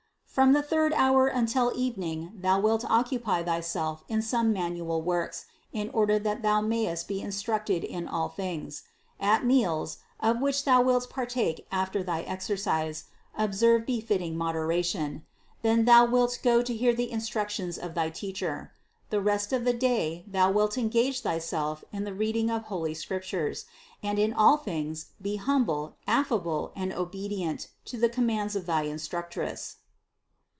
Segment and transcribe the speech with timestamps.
[0.33, 5.43] From the third hour until evening thou wilt occupy thyself in some manual works,
[5.73, 8.83] in order that thou mayest be instructed in all things.
[9.19, 15.25] At meals, of which thou wilt partake after thy exercise, observe be fitting moderation.
[15.63, 18.71] Then thou wilt go to hear the instruc tions of thy teacher;
[19.09, 22.93] the rest of the day thou wilt en gage thyself in the reading of holy
[22.93, 23.65] Scriptures,
[24.01, 29.75] and in all things be humble, affable, and obedient to the commands of thy instructress."